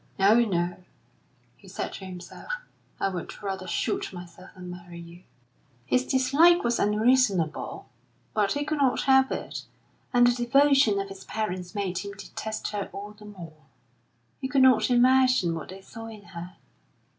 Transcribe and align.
"Oh, 0.17 0.33
no," 0.33 0.77
he 1.57 1.67
said 1.67 1.93
to 1.93 2.05
himself, 2.05 2.51
"I 2.99 3.07
would 3.09 3.43
rather 3.43 3.67
shoot 3.67 4.11
myself 4.11 4.49
than 4.55 4.71
marry 4.71 4.97
you!" 4.99 5.21
His 5.85 6.07
dislike 6.07 6.63
was 6.63 6.79
unreasonable, 6.79 7.87
but 8.33 8.53
he 8.53 8.65
could 8.65 8.79
not 8.79 9.01
help 9.01 9.31
it; 9.31 9.65
and 10.11 10.25
the 10.25 10.33
devotion 10.45 10.99
of 10.99 11.09
his 11.09 11.23
parents 11.25 11.75
made 11.75 11.99
him 11.99 12.13
detest 12.17 12.69
her 12.69 12.89
all 12.91 13.11
the 13.11 13.25
more; 13.25 13.67
he 14.39 14.47
could 14.47 14.63
not 14.63 14.89
imagine 14.89 15.53
what 15.53 15.69
they 15.69 15.81
saw 15.83 16.07
in 16.07 16.23
her. 16.23 16.55